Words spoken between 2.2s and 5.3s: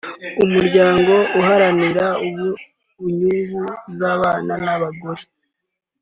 inyungu z’abana n’abagore